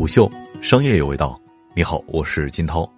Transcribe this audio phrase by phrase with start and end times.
[0.00, 0.26] 虎嗅，
[0.62, 1.38] 商业有味道。
[1.76, 2.90] 你好，我是金涛。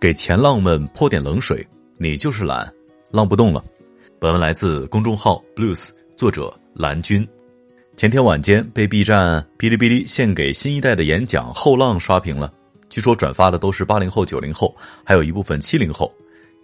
[0.00, 1.64] 给前浪们泼点冷水，
[1.96, 2.68] 你就是懒，
[3.12, 3.64] 浪不动了。
[4.18, 7.24] 本文来自公众号 Blues，作者蓝军。
[7.94, 12.52] 前天晚间被 B 站、哔哩哔哩献给新一代的演讲后浪刷屏了。
[12.88, 14.74] 据说转发的都是八零后、九零后，
[15.04, 16.12] 还有一部分七零后、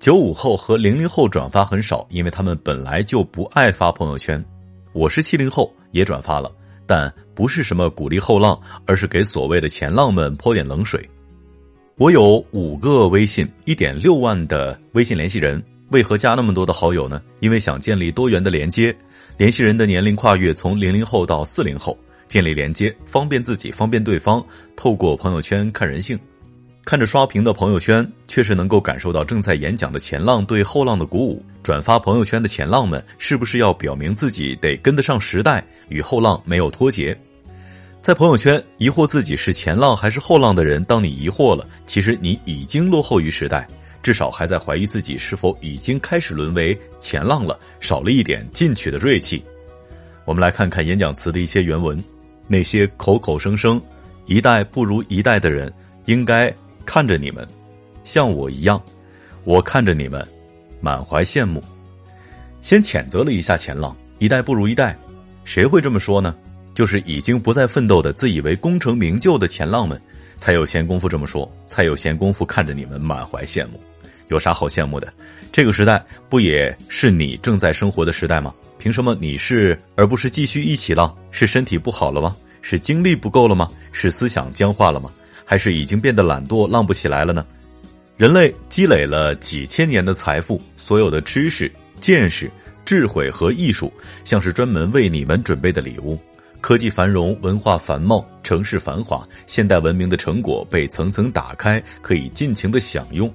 [0.00, 4.44] 九五后和零零后转发很少，因为他们本来就不爱发朋友圈。
[4.92, 6.50] 我是七零后，也转发了。
[6.90, 11.08] 但不是什么鼓励后浪，而是给所谓的前浪们泼点冷水。
[11.96, 17.22] 我有五个微信，一点六万的微信联系人，为何加那么多的好友呢？
[17.38, 18.92] 因为想建立多元的连接，
[19.36, 24.44] 联系人的年龄跨越从零零后到四零后，建立连接方便自己，方便对方。
[24.74, 26.18] 透过朋友圈看人性。
[26.90, 31.40] 看着刷屏的朋友圈，确实能够感受到正在演讲的前浪对后浪的鼓舞。
[31.62, 37.16] 转发朋友圈的前浪们，是不是要表明自己得跟得上时代，与后浪没有脱节？
[38.02, 43.68] 在朋友圈疑惑自己是前浪还是后浪的人，当你疑惑了，其实你已经落后于时代，
[44.02, 49.40] 至少还在怀疑自己是否已经开始沦为前浪了，少了一点进取的锐气。
[50.24, 51.96] 我们来看看演讲词的一些原文：
[52.48, 53.80] 那些口口声声
[54.26, 55.72] 一代不如一代的人，
[56.06, 56.52] 应该。
[56.84, 57.46] 看着你们，
[58.04, 58.82] 像我一样，
[59.44, 60.26] 我看着你们，
[60.80, 61.62] 满怀羡慕。
[62.60, 64.96] 先谴责了一下前浪，一代不如一代，
[65.44, 66.34] 谁会这么说呢？
[66.74, 70.00] 就是已经不再奋斗的、自以为功成名就的前浪们，
[70.38, 73.80] 才有闲工夫这么说，才有闲工夫看着你们满怀羡慕。
[74.28, 75.12] 有啥好羡慕的？
[75.50, 78.54] 这个时代不也是你正在生活的时代吗？
[78.78, 81.14] 凭什么你是而不是继续一起浪？
[81.30, 82.36] 是身体不好了吗？
[82.62, 83.68] 是精力不够了吗？
[83.90, 85.10] 是思想僵化了吗？
[85.50, 87.44] 还是已经变得懒惰，浪不起来了呢？
[88.16, 91.68] 人类积累了几千年的财富，所有的知识、
[92.00, 92.48] 见识、
[92.84, 96.16] 智慧和艺术，像是专门为你们准备的礼物。
[96.60, 103.28] 科技繁荣，文化繁茂，城市繁华，现代文明的成果被层层打开，可以尽情的享用。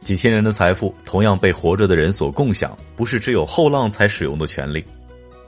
[0.00, 4.84] 几千年的财富同样被活着的人所共享，不是只有后浪才使用的权利。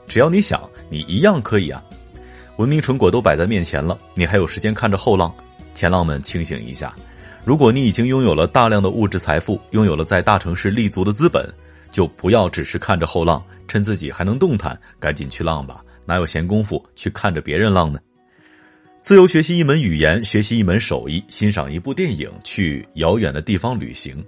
[0.07, 1.83] 只要你想，你一样可以啊！
[2.55, 5.35] 文明成果都摆在面前了，你还有时间看着后浪？
[5.77, 6.91] 前浪们清醒一下，
[7.45, 11.47] 如果你已经拥有了大量的物质财富，拥有了在大城市立足的资本，
[11.91, 15.85] 就不要只是看着后浪，趁自己还能动弹，赶紧去浪吧！
[16.03, 17.99] 哪有闲工夫去看着别人浪呢？
[19.01, 24.25] 自由学习一门语言，学习一门手艺，欣赏一部电影，去遥远的地方旅行。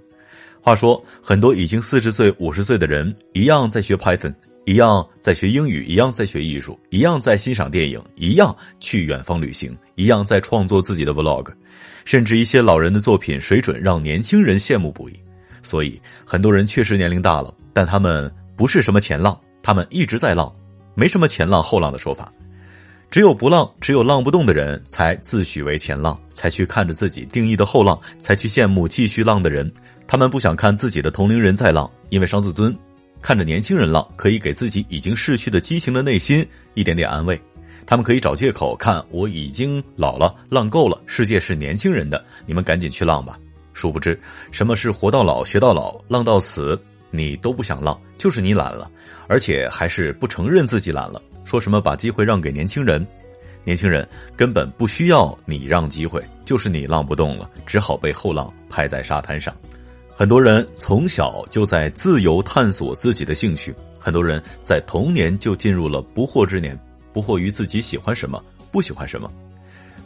[0.60, 4.32] 话说，很多已经四十岁、五十岁的人一样在学 Python。
[4.66, 11.50] 一样在学英语，一样在学艺术，一样在欣赏电影，一样去远方旅行，一样在创作自己的 vlog，
[12.04, 15.14] 甚至一些老人的作品水准让年轻人羡慕不已。
[15.62, 20.52] 所以很多人确实年龄大了，但他们不是什么前浪，他们一直在浪，
[20.94, 22.32] 没什么前浪后浪的说法。
[23.10, 29.68] 只有不浪，只有浪不动的人才自诩为前浪，才去看着自己定义的后浪，才去羡慕继续浪的人。
[30.06, 32.76] 他们不想看自己的同龄人在浪，因为伤自尊。
[33.22, 37.40] 看着年轻人浪，可以给自己已经逝去的激情的内心一点点安慰。
[37.86, 41.00] 他们可以找借口看我已经老了，浪够了。
[41.06, 43.38] 世界是年轻人的，你们赶紧去浪吧。
[43.72, 44.18] 殊不知，
[44.50, 48.90] 什么是活到老学到老，浪到死，你都不想浪，就是你懒了，
[49.26, 51.20] 而且还是不承认自己懒了。
[51.44, 53.04] 说什么把机会让给年轻人，
[53.64, 54.06] 年轻人
[54.36, 59.54] 根本不需要你让机会，就是你浪不动了，只好被后浪拍在沙滩上。
[60.20, 66.78] 很多人从小就在自由探索自己的兴趣，很多人在童年就进入了不惑之年，
[67.10, 68.38] 不惑于自己喜欢什么，
[68.70, 69.32] 不喜欢什么。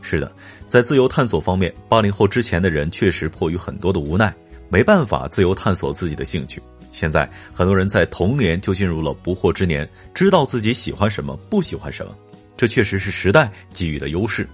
[0.03, 0.33] 是的，
[0.69, 4.33] 在自由探索方面，八零后之前的人确实迫于很多的无奈，
[4.69, 6.63] 没办法自由探索自己的兴趣。
[6.93, 12.15] 现在很多人在童年就进入了不惑之年，知道自己喜欢什么，不喜欢什么，
[12.57, 14.49] 这确实是时代给予的优势。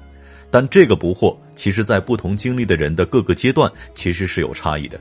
[0.50, 4.98] 但这个不惑，其实在不同经历的人的各个阶段，其实是有差异的。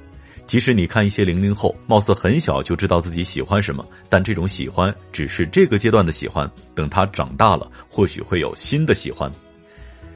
[0.49, 6.49] 即使你看一些零零后，貌似很小就知道自己喜欢什么，但这种喜欢只是这个阶段的喜欢。
[6.73, 9.31] 等他长大了，或许会有新的喜欢。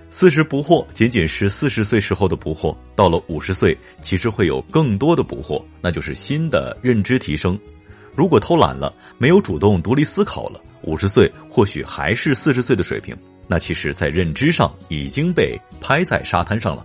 [0.09, 2.75] 四十不惑，仅仅是四十岁时候的不惑。
[2.95, 7.55] 到了五十岁，其实会有更多的不惑，那就是新的认知提升。
[8.15, 13.15] 如果偷懒了，没有主动独立思考了，五十岁或许还是四十岁的水平。
[13.47, 16.83] 那其实，在认知上已经被拍在沙滩上了。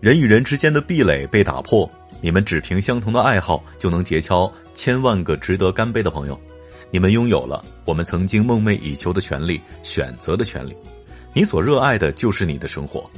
[0.00, 1.88] 人与人之间的壁垒被打破。
[2.20, 6.38] 你们只凭相同的爱好就能结交千万个值得干杯的朋友，
[6.90, 10.74] 你们拥有了我们曾经梦寐以求的权利——选择的权利。
[11.32, 13.08] 你所热爱的就是你的生活，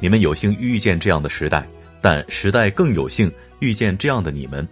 [0.00, 1.68] 你们有幸遇见这样的时代，
[2.00, 4.66] 但时代更有幸遇见这样的你们。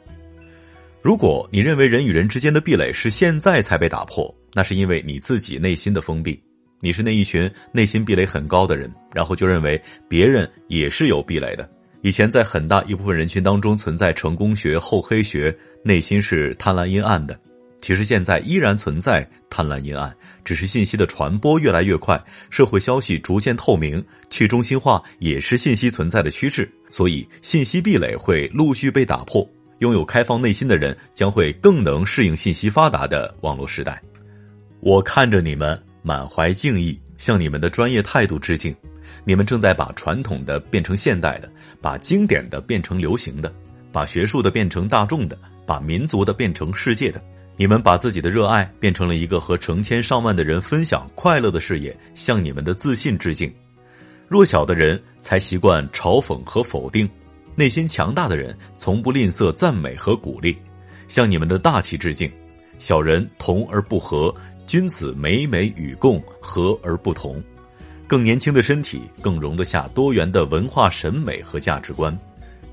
[1.03, 6.43] 如果你认为人与人之间的壁垒是现在才被打破，那是因为你自己内心的封闭。
[6.81, 11.69] 你是那一群内心壁垒很高的人，然后就认为别人也是有壁垒的。
[12.05, 17.35] 以前在很大一部分人群当中存在成功学、厚黑学，内心是贪婪阴暗的。
[17.81, 20.15] 其实现在依然存在贪婪阴暗，
[20.45, 29.49] 只是信息的传播越来越快，社会消息逐渐透明，去中心化也是信息存在的趋势，所以信息壁垒会陆续被打破。
[29.79, 33.99] 拥有开放内心的人将会更能适应信息发达的网络时代。
[34.81, 35.83] 我看着你们。
[36.06, 38.77] 满怀敬意，向你们的专业态度致敬。
[39.25, 43.53] 你们正在把传统的变成现代的，把经典的变成流行的，
[43.93, 47.23] 把学术的变成大众的，把民族的变成世界的。
[47.56, 53.53] 你们把自己的热爱变成了一个和成千上万的人分享快乐的事业，向你们的自信致敬。
[54.29, 57.09] 弱小的人才习惯嘲讽和否定，
[57.55, 60.56] 内心强大的人从不吝啬赞美和鼓励，
[61.06, 62.31] 向你们的大气致敬。
[62.79, 64.35] 小人同而不和。
[64.67, 67.41] 君子美美与共，和而不同。
[68.06, 72.17] 更年轻的身体更容得下多元的文化审美和价值观。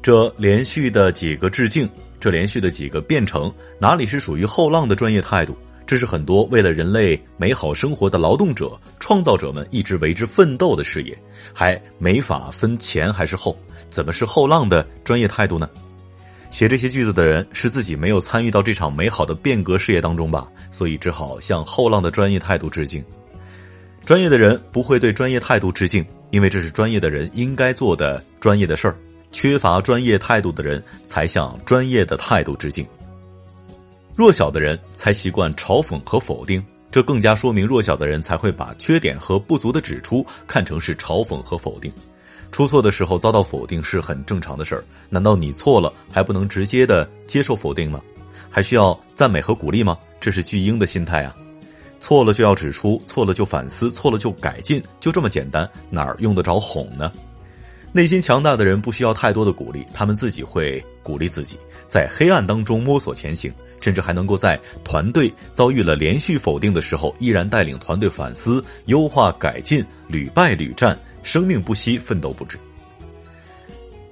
[0.02, 1.88] 这连续的几个致敬，
[2.20, 5.56] 这连续的几个变成，哪里是属于后浪的专业态度？
[5.86, 11.18] 这是很多为了人类美好生活的劳动者、创造者们一直为之奋斗的事业，
[11.54, 13.58] 还没法分前还是后，
[13.90, 15.70] 怎么是后浪的专业态度呢？
[16.50, 23.04] 写这些句子的人是自己没有参与到这场美好的变革事业当中吧，所以只好向后浪的专业态度致敬。
[24.06, 28.96] 专业的人不会对专业态度致敬，因为这是专业的人应该做的专业的事儿。
[29.32, 32.86] 缺乏专业态度的人才向专业的态度致敬。
[34.14, 36.62] 弱小的人才习惯嘲讽和否定，
[36.92, 41.90] 这更加说明弱小的人才会把缺点和不足的指出看成是嘲讽和否定。
[42.52, 48.02] 出错的时候遭到否定是很正常的事儿，难道你错了还不能直接的接受否定吗？
[48.50, 49.98] 还需要赞美和鼓励吗？
[50.20, 51.34] 这是巨婴的心态啊！
[52.02, 57.10] 错了就要指出，错了就反思，错了就改进，就这么简单，哪儿用得着哄呢？
[57.94, 61.58] 内心强大的人不需要太多的鼓励，他们自己会鼓励自己，
[61.88, 70.98] 在黑暗当中摸索前行，甚至还能够在团队遭遇了连续否定的时候，依然带领团队反思、优化、改进，屡败屡战。
[71.24, 72.58] 生命不息，奋斗不止。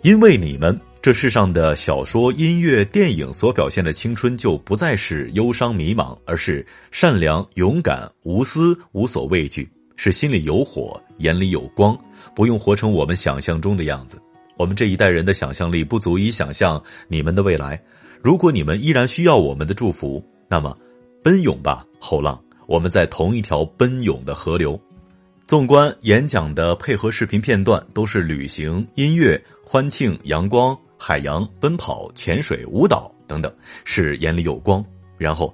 [0.03, 11.98] 因为你们，这世上的小说、音乐、电影所表现的青春，就不再是忧伤迷茫，而是善良、勇敢、无私、无所畏惧，是心里有火，眼里有光，
[12.36, 14.22] 不用活成我们想象中的样子。
[14.57, 17.81] 我们这一代人的想象力不足以想象你们的未来。
[18.22, 20.78] 如果你们依然需要我们的祝福，那么
[21.24, 22.38] 奔涌吧，后浪！
[22.68, 24.78] 我们在同一条奔涌的河流。
[25.50, 33.51] 纵观演讲的配合视频片段，都是旅行、音乐、欢庆、阳光、海洋、奔跑、潜水、舞蹈等等，
[33.84, 34.86] 是眼里有光。
[35.18, 35.51] 然后，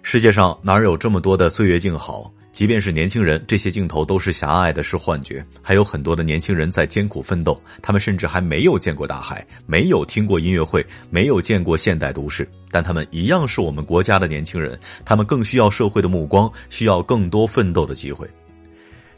[0.00, 2.32] 世界上哪有这么多的岁月静好？
[2.52, 5.44] 即便是年轻人，这些镜头都是狭隘的，是幻觉。
[5.60, 14.78] 还有很多的年轻人在艰苦奋斗，他们甚至还没有见过大海，没有听过音乐会，没有见过现代都市，但他们一样是我们国家的年轻人。
[15.04, 18.30] 他们更需要社会的目光，需要更多奋斗的机会。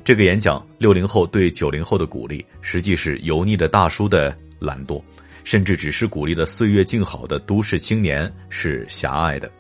[0.05, 5.03] 这个演讲，六零后对九零后的鼓励，实际是油腻的大叔的懒惰，
[5.45, 9.51] 甚至只是鼓励的岁月静好的都市青年是狭隘的。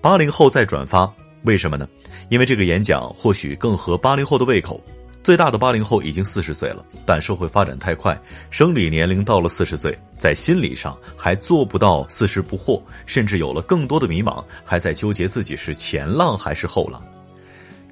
[0.00, 1.12] 八零后在转发，
[1.42, 1.88] 为什么呢？
[2.30, 4.80] 因为这个演讲或许更合八零后的胃口。
[5.24, 8.16] 最大的八零后已经四十岁了，但社会发展太快，
[8.50, 17.02] 生理年龄到了四十岁，在心理上还做不到四十不惑，甚至有了更多的迷茫，还在纠结自己是前浪还是后浪。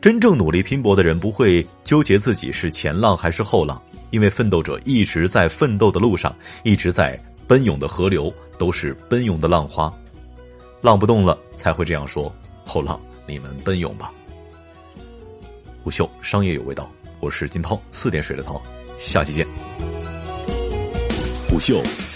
[0.02, 3.80] 真正努力拼搏的人不会纠结自己是前浪还是后浪，
[4.11, 7.16] 因为奋斗者一直在奋斗的路上，一直在
[7.47, 9.94] 奔涌的河流都是奔涌的浪花，
[10.80, 12.35] 浪不动了才会这样说。
[12.66, 14.12] 后浪，你们奔涌吧。
[15.85, 16.90] 虎嗅商业有味道，
[17.21, 18.61] 我是金涛，四点水的涛，
[18.99, 19.47] 下期见。
[21.49, 21.80] 虎嗅